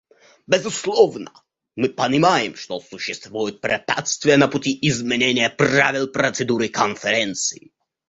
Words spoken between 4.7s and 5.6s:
изменения